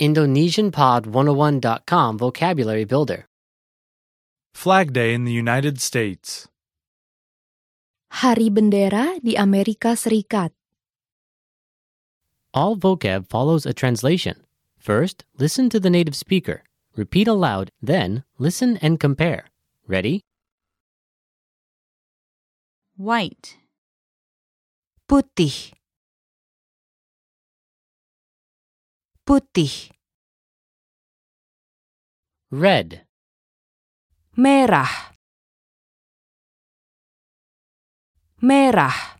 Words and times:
IndonesianPod101.com 0.00 2.18
Vocabulary 2.18 2.84
Builder. 2.84 3.26
Flag 4.54 4.92
Day 4.92 5.14
in 5.14 5.24
the 5.24 5.32
United 5.32 5.80
States. 5.80 6.48
Hari 8.10 8.50
Bendera 8.50 9.18
di 9.22 9.36
Amerika 9.36 9.96
Serikat. 9.96 10.50
All 12.54 12.76
vocab 12.76 13.28
follows 13.28 13.66
a 13.66 13.74
translation. 13.74 14.36
First, 14.78 15.24
listen 15.38 15.68
to 15.70 15.80
the 15.80 15.90
native 15.90 16.14
speaker. 16.16 16.62
Repeat 16.96 17.28
aloud, 17.28 17.70
then, 17.82 18.24
listen 18.38 18.78
and 18.80 18.98
compare. 18.98 19.44
Ready? 19.86 20.22
white, 22.96 23.56
Putih. 25.08 25.72
Putih. 29.26 29.90
Red, 32.54 33.10
Merah. 34.38 35.10
Merah. 38.38 39.18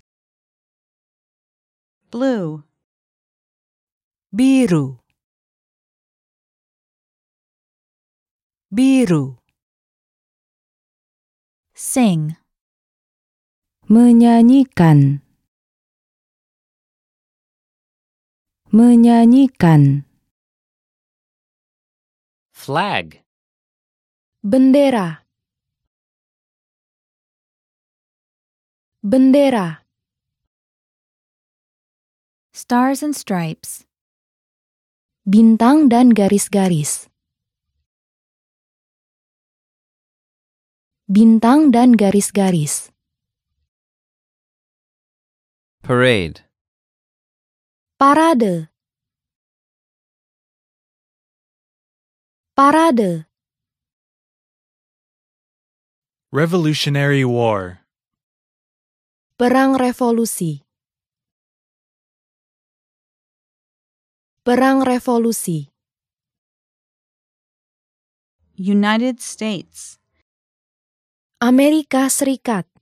blue, 2.06 2.62
Biru. 4.30 5.02
Biru. 8.70 9.42
sing, 11.74 12.38
Menyanyikan. 13.90 15.25
Menyanyikan. 18.76 20.04
flag, 22.52 23.24
Bendera. 24.44 25.24
Bendera. 29.00 29.80
stars 32.52 33.00
and 33.00 33.16
stripes, 33.16 33.88
Bintang 35.24 35.88
dan 35.88 36.12
garis-garis. 36.12 37.08
Bintang 41.08 41.72
dan 41.72 41.96
garis-garis. 41.96 42.92
Parade. 45.80 46.45
Parade. 47.98 48.68
Parade. 52.54 53.24
Revolutionary 56.30 57.24
War. 57.24 57.80
Perang 59.40 59.80
revolusi. 59.80 60.60
Perang 64.44 64.84
revolusi. 64.84 65.72
United 68.60 69.24
States, 69.24 69.96
Amerika 71.40 72.12
Serikat. 72.12 72.75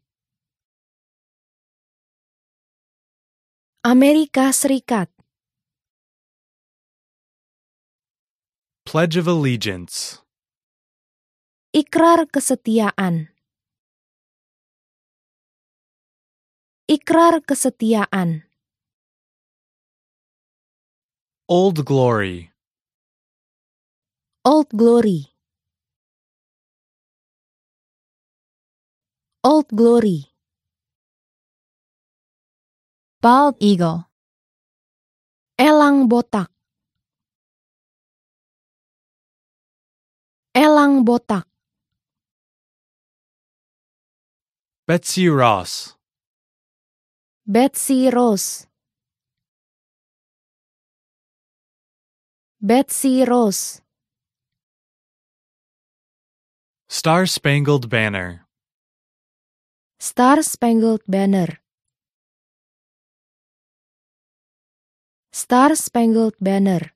Amerika 3.84 4.48
Serikat. 4.48 5.12
Pledge 8.88 9.20
of 9.20 9.28
Allegiance. 9.28 10.24
Ikrar 11.76 12.24
kesetiaan. 12.32 13.28
Ikrar 16.88 17.44
kesetiaan. 17.44 18.48
Old 21.48 21.84
Glory. 21.84 22.48
Old 24.48 24.72
Glory. 24.72 25.28
Old 29.44 29.68
Glory. 29.68 30.33
Bald 33.24 33.56
eagle, 33.58 34.04
Elang 35.56 36.08
botak. 36.10 36.50
Elang 40.52 41.04
botak. 41.06 41.48
Betsy 44.86 45.28
Ross. 45.28 45.96
Betsy 47.46 48.10
Ross. 48.10 48.66
Betsy 52.60 53.24
Ross. 53.24 53.80
Star 56.88 57.24
Spangled 57.26 57.88
Banner. 57.88 58.44
Star 59.98 60.42
Spangled 60.42 61.02
Banner. 61.08 61.63
Star 65.34 65.74
Spangled 65.74 66.34
Banner. 66.40 66.92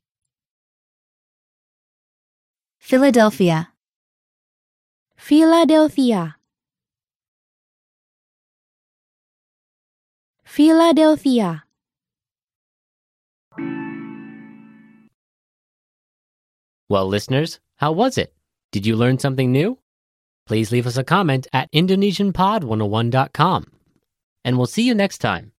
Philadelphia, 2.78 3.72
Philadelphia. 5.16 6.36
Philadelphia. 10.44 11.64
Well, 16.88 17.08
listeners, 17.08 17.58
how 17.78 17.90
was 17.90 18.16
it? 18.16 18.32
Did 18.70 18.86
you 18.86 18.94
learn 18.94 19.18
something 19.18 19.50
new? 19.50 19.80
Please 20.46 20.70
leave 20.70 20.86
us 20.86 20.96
a 20.96 21.02
comment 21.02 21.48
at 21.52 21.72
IndonesianPod101.com. 21.72 23.72
And 24.44 24.56
we'll 24.56 24.68
see 24.68 24.84
you 24.84 24.94
next 24.94 25.18
time. 25.18 25.50